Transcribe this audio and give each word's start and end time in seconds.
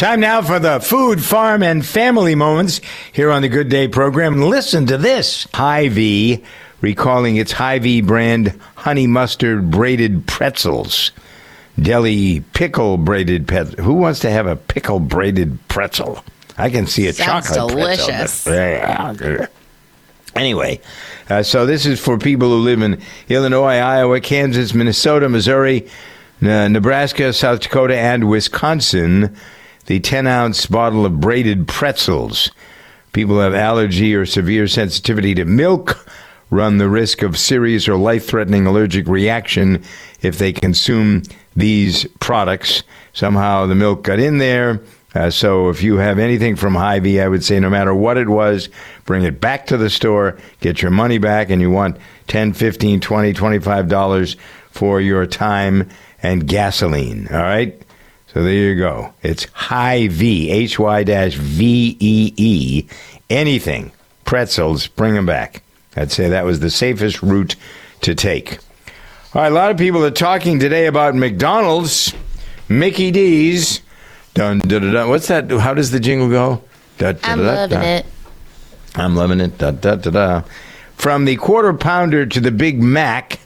Time 0.00 0.20
now 0.20 0.40
for 0.40 0.58
the 0.58 0.80
food, 0.80 1.22
farm, 1.22 1.62
and 1.62 1.84
family 1.84 2.34
moments 2.34 2.80
here 3.12 3.30
on 3.30 3.42
the 3.42 3.50
Good 3.50 3.68
Day 3.68 3.86
program. 3.86 4.40
Listen 4.40 4.86
to 4.86 4.96
this. 4.96 5.46
Hy-Vee 5.52 6.42
recalling 6.80 7.36
its 7.36 7.52
Hy-Vee 7.52 8.00
brand 8.00 8.58
honey 8.76 9.06
mustard 9.06 9.70
braided 9.70 10.26
pretzels. 10.26 11.12
Deli 11.78 12.40
pickle 12.40 12.96
braided 12.96 13.46
pretzel. 13.46 13.84
Who 13.84 13.92
wants 13.92 14.20
to 14.20 14.30
have 14.30 14.46
a 14.46 14.56
pickle 14.56 15.00
braided 15.00 15.58
pretzel? 15.68 16.24
I 16.56 16.70
can 16.70 16.86
see 16.86 17.06
a 17.06 17.12
Sounds 17.12 17.48
chocolate 17.54 17.76
delicious. 17.76 18.44
pretzel. 18.44 19.48
Anyway, 20.34 20.80
uh, 21.28 21.42
so 21.42 21.66
this 21.66 21.84
is 21.84 22.00
for 22.00 22.16
people 22.16 22.48
who 22.48 22.60
live 22.60 22.80
in 22.80 23.02
Illinois, 23.28 23.76
Iowa, 23.76 24.18
Kansas, 24.20 24.72
Minnesota, 24.72 25.28
Missouri, 25.28 25.90
uh, 26.40 26.68
Nebraska, 26.68 27.34
South 27.34 27.60
Dakota, 27.60 27.98
and 27.98 28.30
Wisconsin. 28.30 29.36
The 29.90 29.98
10 29.98 30.28
ounce 30.28 30.66
bottle 30.66 31.04
of 31.04 31.18
braided 31.18 31.66
pretzels. 31.66 32.52
People 33.12 33.34
who 33.34 33.40
have 33.40 33.54
allergy 33.54 34.14
or 34.14 34.24
severe 34.24 34.68
sensitivity 34.68 35.34
to 35.34 35.44
milk 35.44 36.06
run 36.48 36.78
the 36.78 36.88
risk 36.88 37.22
of 37.22 37.36
serious 37.36 37.88
or 37.88 37.96
life 37.96 38.24
threatening 38.24 38.68
allergic 38.68 39.08
reaction 39.08 39.82
if 40.22 40.38
they 40.38 40.52
consume 40.52 41.24
these 41.56 42.06
products. 42.20 42.84
Somehow 43.14 43.66
the 43.66 43.74
milk 43.74 44.04
got 44.04 44.20
in 44.20 44.38
there. 44.38 44.80
Uh, 45.16 45.28
so 45.28 45.70
if 45.70 45.82
you 45.82 45.96
have 45.96 46.20
anything 46.20 46.54
from 46.54 46.76
Hy-Vee, 46.76 47.20
I 47.20 47.26
would 47.26 47.42
say 47.42 47.58
no 47.58 47.68
matter 47.68 47.92
what 47.92 48.16
it 48.16 48.28
was, 48.28 48.68
bring 49.06 49.24
it 49.24 49.40
back 49.40 49.66
to 49.66 49.76
the 49.76 49.90
store, 49.90 50.38
get 50.60 50.82
your 50.82 50.92
money 50.92 51.18
back, 51.18 51.50
and 51.50 51.60
you 51.60 51.68
want 51.68 51.96
10 52.28 52.52
15 52.52 53.00
20 53.00 53.34
$25 53.34 54.36
for 54.70 55.00
your 55.00 55.26
time 55.26 55.88
and 56.22 56.46
gasoline. 56.46 57.26
All 57.32 57.42
right? 57.42 57.82
So 58.32 58.44
there 58.44 58.52
you 58.52 58.76
go. 58.76 59.12
It's 59.22 59.46
Hy-Vee, 59.52 60.50
H-Y 60.50 61.02
dash 61.02 61.34
V-E-E. 61.34 62.86
Anything. 63.28 63.90
Pretzels, 64.24 64.86
bring 64.86 65.14
them 65.14 65.26
back. 65.26 65.64
I'd 65.96 66.12
say 66.12 66.28
that 66.28 66.44
was 66.44 66.60
the 66.60 66.70
safest 66.70 67.22
route 67.22 67.56
to 68.02 68.14
take. 68.14 68.58
All 69.34 69.42
right, 69.42 69.50
a 69.50 69.54
lot 69.54 69.72
of 69.72 69.78
people 69.78 70.04
are 70.04 70.12
talking 70.12 70.60
today 70.60 70.86
about 70.86 71.16
McDonald's, 71.16 72.14
Mickey 72.68 73.10
D's. 73.10 73.80
Dun, 74.34 74.60
dun, 74.60 74.82
dun, 74.82 74.92
dun. 74.92 75.08
What's 75.08 75.26
that? 75.26 75.50
How 75.50 75.74
does 75.74 75.90
the 75.90 75.98
jingle 75.98 76.28
go? 76.28 76.62
Da, 76.98 77.12
da, 77.12 77.18
I'm 77.24 77.38
da, 77.38 77.44
loving 77.44 77.82
it. 77.82 78.06
I'm 78.94 79.16
loving 79.16 79.40
it. 79.40 79.58
Da, 79.58 79.72
da, 79.72 79.96
da, 79.96 80.10
da. 80.10 80.42
From 80.94 81.24
the 81.24 81.34
quarter 81.34 81.72
pounder 81.72 82.26
to 82.26 82.40
the 82.40 82.52
Big 82.52 82.80
Mac, 82.80 83.40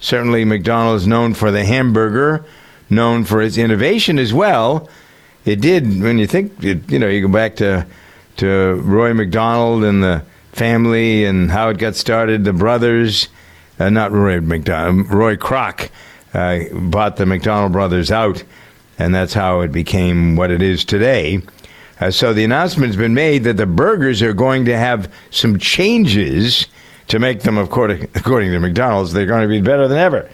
certainly 0.00 0.44
McDonald's 0.44 1.06
known 1.06 1.34
for 1.34 1.52
the 1.52 1.64
hamburger, 1.64 2.44
known 2.90 3.24
for 3.24 3.42
its 3.42 3.58
innovation 3.58 4.18
as 4.18 4.32
well. 4.32 4.88
It 5.44 5.60
did 5.60 6.02
when 6.02 6.18
you 6.18 6.26
think 6.26 6.62
it, 6.64 6.90
you 6.90 6.98
know 6.98 7.08
you 7.08 7.26
go 7.26 7.32
back 7.32 7.56
to 7.56 7.86
to 8.36 8.74
Roy 8.84 9.14
McDonald 9.14 9.84
and 9.84 10.02
the 10.02 10.22
family 10.52 11.24
and 11.24 11.50
how 11.50 11.68
it 11.68 11.78
got 11.78 11.94
started. 11.94 12.44
The 12.44 12.52
brothers, 12.52 13.28
uh, 13.78 13.90
not 13.90 14.12
Roy 14.12 14.40
McDonald, 14.40 15.10
Roy 15.10 15.36
Kroc 15.36 15.90
uh, 16.32 16.60
bought 16.72 17.16
the 17.16 17.26
McDonald 17.26 17.72
brothers 17.72 18.10
out, 18.10 18.42
and 18.98 19.14
that's 19.14 19.34
how 19.34 19.60
it 19.60 19.72
became 19.72 20.36
what 20.36 20.50
it 20.50 20.62
is 20.62 20.84
today. 20.84 21.42
Uh, 22.00 22.10
so 22.10 22.32
the 22.32 22.44
announcement's 22.44 22.96
been 22.96 23.14
made 23.14 23.44
that 23.44 23.56
the 23.56 23.66
burgers 23.66 24.20
are 24.20 24.32
going 24.32 24.64
to 24.64 24.76
have 24.76 25.12
some 25.30 25.58
changes 25.58 26.66
to 27.08 27.18
make 27.18 27.42
them, 27.42 27.56
according, 27.58 28.04
according 28.14 28.50
to 28.50 28.58
McDonald's, 28.58 29.12
they're 29.12 29.26
going 29.26 29.42
to 29.42 29.48
be 29.48 29.60
better 29.60 29.86
than 29.88 29.98
ever. 29.98 30.28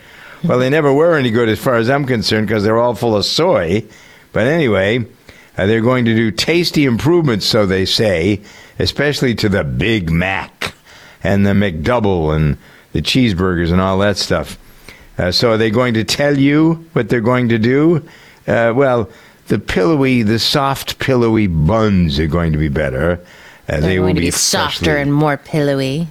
Well, 0.45 0.59
they 0.59 0.71
never 0.71 0.93
were 0.93 1.17
any 1.17 1.31
good 1.31 1.49
as 1.49 1.59
far 1.59 1.77
as 1.77 1.91
I'm 1.91 2.07
concerned 2.07 2.47
because 2.49 2.65
they're 2.65 2.79
all 2.79 2.95
full 2.95 3.17
of 3.17 3.25
soy. 3.27 3.85
But 4.33 4.47
anyway, 4.47 5.05
uh, 5.59 5.67
they're 5.67 5.81
going 5.83 6.05
to 6.07 6.15
do 6.15 6.31
tasty 6.31 6.85
improvements, 6.85 7.45
so 7.47 7.67
they 7.67 7.85
say, 7.85 8.41
especially 8.79 9.35
to 9.37 9.49
the 9.49 9.65
Big 9.65 10.11
Mac 10.11 10.75
and 11.23 11.45
the 11.45 11.51
McDouble 11.51 12.35
and 12.35 12.57
the 12.93 13.03
cheeseburgers 13.03 13.71
and 13.71 13.81
all 13.81 13.99
that 13.99 14.17
stuff. 14.17 14.57
Uh, 15.19 15.31
so 15.31 15.51
are 15.51 15.57
they 15.59 15.71
going 15.71 15.93
to 15.95 16.05
tell 16.05 16.39
you 16.39 16.87
what 16.95 17.09
they're 17.11 17.21
going 17.21 17.49
to 17.51 17.59
do? 17.59 17.97
Uh, 18.47 18.73
well, 18.75 19.11
the 19.49 19.59
pillowy, 19.59 20.23
the 20.23 20.39
soft, 20.39 20.99
pillowy 20.99 21.47
buns 21.49 22.19
are 22.19 22.27
going 22.27 22.53
to 22.53 22.59
be 22.59 22.69
better. 22.69 23.21
Uh, 23.69 23.73
They're 23.73 23.81
they 23.83 23.99
will 23.99 24.07
going 24.07 24.15
to 24.17 24.21
be 24.23 24.27
be 24.29 24.31
softer 24.31 24.85
freshly- 24.87 25.03
and 25.03 25.13
more 25.15 25.37
pillowy. 25.37 26.09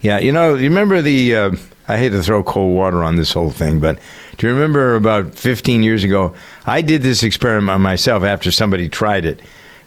yeah, 0.00 0.18
you 0.18 0.32
know, 0.32 0.54
you 0.56 0.68
remember 0.68 1.00
the. 1.00 1.34
Uh, 1.88 1.92
I 1.92 1.96
hate 1.96 2.10
to 2.10 2.22
throw 2.22 2.42
cold 2.42 2.74
water 2.76 3.02
on 3.02 3.16
this 3.16 3.32
whole 3.32 3.50
thing, 3.50 3.80
but 3.80 3.98
do 4.36 4.46
you 4.46 4.52
remember 4.52 4.94
about 4.94 5.34
15 5.34 5.82
years 5.82 6.04
ago? 6.04 6.34
I 6.66 6.82
did 6.82 7.02
this 7.02 7.22
experiment 7.22 7.70
on 7.70 7.80
myself 7.82 8.22
after 8.22 8.50
somebody 8.50 8.88
tried 8.88 9.24
it. 9.24 9.40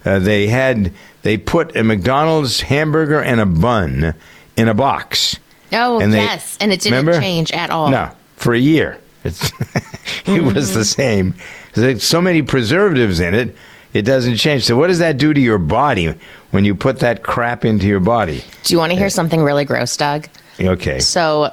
Uh, 0.03 0.19
they 0.19 0.47
had 0.47 0.91
they 1.21 1.37
put 1.37 1.75
a 1.75 1.83
McDonald's 1.83 2.61
hamburger 2.61 3.21
and 3.21 3.39
a 3.39 3.45
bun 3.45 4.15
in 4.57 4.67
a 4.67 4.73
box. 4.73 5.37
Oh, 5.71 5.99
And 5.99 6.11
they- 6.11 6.17
yes. 6.17 6.57
And 6.59 6.71
it 6.73 6.81
didn't 6.81 6.97
remember? 6.99 7.19
change 7.21 7.51
at 7.51 7.69
all. 7.69 7.89
No, 7.89 8.09
for 8.35 8.53
a 8.53 8.59
year. 8.59 8.97
It's 9.23 9.51
it 10.25 10.43
was 10.43 10.73
the 10.73 10.83
same. 10.83 11.35
There's 11.73 12.03
so 12.03 12.19
many 12.19 12.41
preservatives 12.41 13.19
in 13.19 13.35
it, 13.35 13.55
it 13.93 14.01
doesn't 14.01 14.37
change. 14.37 14.63
So 14.63 14.75
what 14.75 14.87
does 14.87 14.99
that 14.99 15.17
do 15.17 15.33
to 15.33 15.39
your 15.39 15.59
body 15.59 16.15
when 16.49 16.65
you 16.65 16.73
put 16.73 16.99
that 16.99 17.21
crap 17.21 17.63
into 17.63 17.85
your 17.85 17.99
body? 17.99 18.43
Do 18.63 18.73
you 18.73 18.79
want 18.79 18.91
to 18.91 18.97
hear 18.97 19.09
something 19.09 19.41
really 19.43 19.63
gross, 19.65 19.95
Doug? 19.95 20.27
Okay. 20.59 20.99
So, 20.99 21.51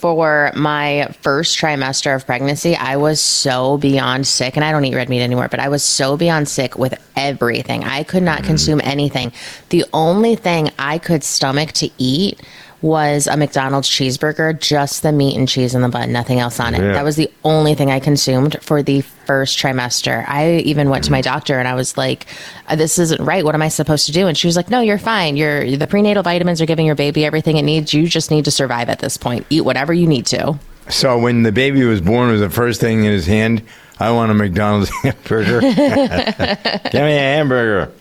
for 0.00 0.50
my 0.56 1.08
first 1.20 1.58
trimester 1.58 2.16
of 2.16 2.24
pregnancy, 2.24 2.74
I 2.74 2.96
was 2.96 3.20
so 3.20 3.76
beyond 3.76 4.26
sick, 4.26 4.56
and 4.56 4.64
I 4.64 4.72
don't 4.72 4.84
eat 4.84 4.94
red 4.94 5.10
meat 5.10 5.22
anymore, 5.22 5.48
but 5.48 5.60
I 5.60 5.68
was 5.68 5.82
so 5.82 6.16
beyond 6.16 6.48
sick 6.48 6.78
with 6.78 6.94
everything. 7.16 7.84
I 7.84 8.02
could 8.02 8.22
not 8.22 8.40
mm. 8.40 8.46
consume 8.46 8.80
anything. 8.82 9.32
The 9.68 9.84
only 9.92 10.36
thing 10.36 10.70
I 10.78 10.98
could 10.98 11.22
stomach 11.22 11.72
to 11.72 11.90
eat 11.98 12.40
was 12.82 13.26
a 13.26 13.36
McDonald's 13.36 13.88
cheeseburger, 13.88 14.58
just 14.58 15.02
the 15.02 15.12
meat 15.12 15.36
and 15.36 15.46
cheese 15.48 15.74
and 15.74 15.84
the 15.84 15.88
bun, 15.88 16.12
nothing 16.12 16.40
else 16.40 16.58
on 16.58 16.74
it. 16.74 16.80
Yeah. 16.80 16.92
That 16.92 17.04
was 17.04 17.16
the 17.16 17.30
only 17.44 17.74
thing 17.74 17.90
I 17.90 18.00
consumed 18.00 18.56
for 18.62 18.82
the 18.82 19.02
first 19.02 19.58
trimester. 19.58 20.26
I 20.26 20.56
even 20.58 20.88
went 20.88 21.04
to 21.04 21.12
my 21.12 21.20
doctor 21.20 21.58
and 21.58 21.68
I 21.68 21.74
was 21.74 21.98
like, 21.98 22.26
"Uh, 22.68 22.76
"This 22.76 22.98
isn't 22.98 23.20
right. 23.22 23.44
What 23.44 23.54
am 23.54 23.62
I 23.62 23.68
supposed 23.68 24.06
to 24.06 24.12
do?" 24.12 24.26
And 24.28 24.36
she 24.36 24.46
was 24.46 24.56
like, 24.56 24.70
"No, 24.70 24.80
you're 24.80 24.98
fine. 24.98 25.36
You're 25.36 25.76
the 25.76 25.86
prenatal 25.86 26.22
vitamins 26.22 26.60
are 26.62 26.66
giving 26.66 26.86
your 26.86 26.94
baby 26.94 27.24
everything 27.24 27.58
it 27.58 27.62
needs. 27.62 27.92
You 27.92 28.08
just 28.08 28.30
need 28.30 28.46
to 28.46 28.50
survive 28.50 28.88
at 28.88 28.98
this 29.00 29.16
point. 29.16 29.46
Eat 29.50 29.62
whatever 29.62 29.92
you 29.92 30.06
need 30.06 30.26
to." 30.26 30.58
So 30.88 31.18
when 31.18 31.42
the 31.42 31.52
baby 31.52 31.84
was 31.84 32.00
born, 32.00 32.30
was 32.30 32.40
the 32.40 32.50
first 32.50 32.80
thing 32.80 33.04
in 33.04 33.12
his 33.12 33.26
hand, 33.26 33.62
I 34.00 34.10
want 34.10 34.30
a 34.30 34.34
McDonald's 34.34 34.90
hamburger. 35.02 35.60
Give 35.60 35.76
me 35.76 37.16
a 37.16 37.34
hamburger. 37.36 37.92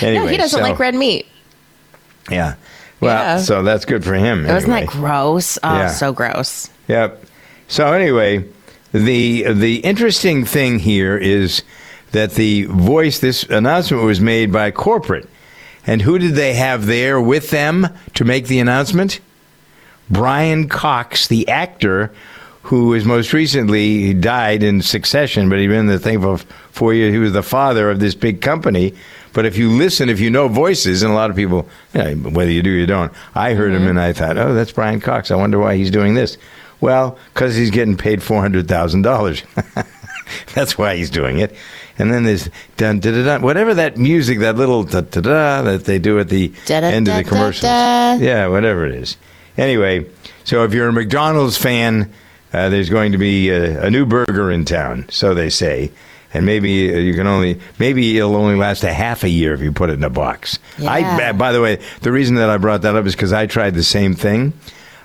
Anyway, 0.00 0.24
no, 0.24 0.30
he 0.30 0.36
doesn't 0.38 0.58
so- 0.58 0.62
like 0.64 0.78
red 0.78 0.94
meat. 0.94 1.26
Yeah. 2.30 2.54
Well, 3.04 3.14
Yeah. 3.36 3.38
so 3.38 3.62
that's 3.62 3.84
good 3.84 4.04
for 4.04 4.14
him. 4.14 4.46
Wasn't 4.46 4.72
anyway. 4.72 4.80
that 4.86 4.88
gross? 4.92 5.58
Oh, 5.62 5.74
Yeah. 5.76 5.88
so 5.88 6.12
gross. 6.12 6.70
Yep. 6.88 7.24
So 7.68 7.92
anyway, 7.92 8.44
the 8.92 9.52
the 9.52 9.76
interesting 9.76 10.44
thing 10.44 10.78
here 10.80 11.16
is 11.16 11.62
that 12.12 12.34
the 12.34 12.64
voice. 12.64 13.18
This 13.18 13.42
announcement 13.44 14.02
was 14.04 14.20
made 14.20 14.52
by 14.52 14.70
corporate, 14.70 15.28
and 15.86 16.02
who 16.02 16.18
did 16.18 16.34
they 16.34 16.54
have 16.54 16.86
there 16.86 17.20
with 17.20 17.50
them 17.50 17.88
to 18.14 18.24
make 18.24 18.46
the 18.46 18.58
announcement? 18.58 19.20
Brian 20.10 20.68
Cox, 20.68 21.26
the 21.26 21.48
actor 21.48 22.10
who 22.64 22.94
is 22.94 23.04
most 23.04 23.32
recently 23.32 24.02
he 24.02 24.14
died 24.14 24.62
in 24.62 24.80
succession, 24.82 25.48
but 25.48 25.58
he'd 25.58 25.68
been 25.68 25.80
in 25.80 25.86
the 25.86 25.98
thing 25.98 26.20
for 26.20 26.38
four 26.70 26.94
years. 26.94 27.12
He 27.12 27.18
was 27.18 27.32
the 27.32 27.42
father 27.42 27.90
of 27.90 28.00
this 28.00 28.14
big 28.14 28.40
company. 28.40 28.94
But 29.34 29.44
if 29.44 29.58
you 29.58 29.68
listen, 29.70 30.08
if 30.08 30.20
you 30.20 30.30
know 30.30 30.48
voices, 30.48 31.02
and 31.02 31.12
a 31.12 31.14
lot 31.14 31.28
of 31.28 31.36
people, 31.36 31.68
whether 31.92 32.50
you 32.50 32.62
do 32.62 32.72
or 32.72 32.78
you 32.78 32.86
don't, 32.86 33.12
I 33.34 33.54
heard 33.54 33.72
him 33.72 33.86
and 33.86 34.00
I 34.00 34.12
thought, 34.12 34.38
oh, 34.38 34.54
that's 34.54 34.72
Brian 34.72 35.00
Cox. 35.00 35.30
I 35.30 35.34
wonder 35.36 35.58
why 35.58 35.76
he's 35.76 35.90
doing 35.90 36.14
this. 36.14 36.38
Well, 36.80 37.18
because 37.32 37.54
he's 37.56 37.70
getting 37.70 37.96
paid 37.96 38.22
four 38.22 38.40
hundred 38.40 38.68
thousand 38.68 39.02
dollars. 39.02 39.42
that's 40.54 40.78
why 40.78 40.96
he's 40.96 41.10
doing 41.10 41.38
it. 41.38 41.54
And 41.98 42.12
then 42.12 42.24
there's 42.24 42.48
dun 42.76 43.00
da 43.00 43.10
da 43.10 43.24
da, 43.24 43.44
whatever 43.44 43.74
that 43.74 43.96
music, 43.96 44.40
that 44.40 44.56
little 44.56 44.84
da 44.84 45.00
da 45.02 45.20
da 45.20 45.62
that 45.62 45.84
they 45.84 45.98
do 45.98 46.18
at 46.18 46.28
the 46.28 46.52
end 46.92 47.08
of 47.08 47.14
the 47.16 47.24
commercials. 47.24 47.62
Yeah, 48.20 48.46
whatever 48.48 48.86
it 48.86 48.94
is. 48.94 49.16
Anyway, 49.56 50.06
so 50.44 50.64
if 50.64 50.72
you're 50.74 50.88
a 50.88 50.92
McDonald's 50.92 51.56
fan, 51.56 52.12
uh, 52.52 52.68
there's 52.68 52.90
going 52.90 53.12
to 53.12 53.18
be 53.18 53.50
a, 53.50 53.86
a 53.86 53.90
new 53.90 54.04
burger 54.06 54.50
in 54.50 54.64
town, 54.64 55.06
so 55.08 55.34
they 55.34 55.50
say. 55.50 55.90
And 56.34 56.44
maybe 56.44 56.92
uh, 56.92 56.98
you 56.98 57.14
can 57.14 57.26
only 57.26 57.60
maybe 57.78 58.18
it'll 58.18 58.36
only 58.36 58.56
last 58.56 58.82
a 58.84 58.92
half 58.92 59.24
a 59.24 59.28
year 59.28 59.54
if 59.54 59.60
you 59.60 59.72
put 59.72 59.88
it 59.88 59.94
in 59.94 60.04
a 60.04 60.10
box. 60.10 60.58
I 60.80 60.98
Yeah. 60.98 61.32
by 61.32 61.52
the 61.52 61.62
way, 61.62 61.80
the 62.02 62.12
reason 62.12 62.34
that 62.36 62.50
I 62.50 62.58
brought 62.58 62.82
that 62.82 62.96
up 62.96 63.06
is 63.06 63.14
because 63.14 63.32
I 63.32 63.46
tried 63.46 63.74
the 63.74 63.84
same 63.84 64.14
thing. 64.14 64.52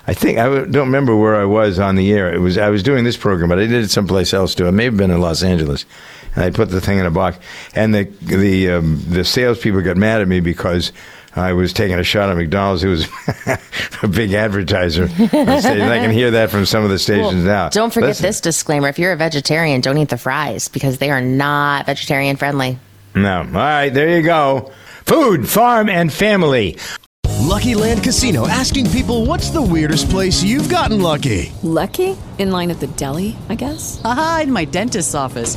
I 0.06 0.14
think 0.14 0.38
I 0.38 0.46
don't 0.46 0.74
remember 0.74 1.14
where 1.14 1.36
I 1.40 1.44
was 1.44 1.78
on 1.78 1.94
the 1.94 2.12
air. 2.12 2.34
It 2.34 2.40
was 2.40 2.58
I 2.58 2.68
was 2.68 2.82
doing 2.82 3.04
this 3.04 3.16
program, 3.16 3.48
but 3.48 3.58
I 3.58 3.66
did 3.66 3.84
it 3.84 3.90
someplace 3.90 4.34
else 4.34 4.54
too. 4.54 4.66
It 4.66 4.72
may 4.72 4.84
have 4.84 4.96
been 4.96 5.10
in 5.10 5.20
Los 5.20 5.42
Angeles, 5.42 5.86
and 6.34 6.42
I 6.44 6.50
put 6.50 6.70
the 6.70 6.80
thing 6.80 6.98
in 6.98 7.06
a 7.06 7.10
box. 7.10 7.38
And 7.74 7.94
the 7.94 8.04
the 8.20 8.70
um, 8.72 9.00
the 9.08 9.24
salespeople 9.24 9.82
got 9.82 9.96
mad 9.96 10.20
at 10.20 10.26
me 10.26 10.40
because 10.40 10.92
I 11.36 11.52
was 11.52 11.72
taking 11.72 11.98
a 11.98 12.02
shot 12.02 12.28
at 12.28 12.36
McDonald's, 12.36 12.82
who 12.82 12.90
was 12.90 13.08
a 14.02 14.08
big 14.08 14.32
advertiser. 14.32 15.04
on 15.04 15.08
stage. 15.08 15.38
And 15.38 15.82
I 15.82 15.98
can 15.98 16.10
hear 16.10 16.32
that 16.32 16.50
from 16.50 16.66
some 16.66 16.82
of 16.84 16.90
the 16.90 16.98
stations 16.98 17.44
now. 17.44 17.68
Don't 17.68 17.92
forget 17.92 18.10
Listen. 18.10 18.26
this 18.26 18.40
disclaimer: 18.40 18.88
if 18.88 18.98
you're 18.98 19.12
a 19.12 19.16
vegetarian, 19.16 19.80
don't 19.80 19.98
eat 19.98 20.08
the 20.08 20.18
fries 20.18 20.68
because 20.68 20.98
they 20.98 21.10
are 21.10 21.20
not 21.20 21.86
vegetarian 21.86 22.36
friendly. 22.36 22.78
No. 23.14 23.38
All 23.40 23.44
right, 23.52 23.90
there 23.90 24.16
you 24.16 24.22
go. 24.22 24.72
Food, 25.06 25.48
farm, 25.48 25.88
and 25.88 26.12
family. 26.12 26.76
Lucky 27.40 27.74
Land 27.74 28.04
Casino 28.04 28.46
asking 28.46 28.90
people 28.90 29.26
what's 29.26 29.50
the 29.50 29.62
weirdest 29.62 30.08
place 30.10 30.42
you've 30.42 30.68
gotten 30.68 31.00
lucky? 31.00 31.52
Lucky? 31.62 32.16
In 32.38 32.50
line 32.52 32.70
at 32.70 32.80
the 32.80 32.86
deli, 32.86 33.36
I 33.48 33.54
guess? 33.56 34.00
Aha, 34.04 34.40
in 34.44 34.52
my 34.52 34.64
dentist's 34.64 35.14
office. 35.14 35.56